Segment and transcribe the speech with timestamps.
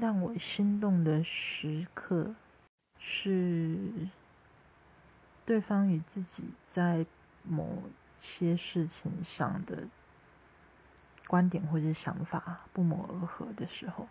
[0.00, 2.34] 让我心动的时刻
[2.98, 3.76] 是
[5.44, 7.04] 对方与自己在
[7.42, 7.82] 某
[8.18, 9.88] 些事情上的
[11.26, 14.08] 观点或者想法不谋而合的时候。